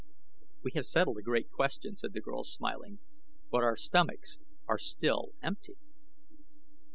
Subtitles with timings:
[0.63, 2.97] "We have settled a great question," said the girl, smiling;
[3.51, 5.75] "but our stomachs are still empty."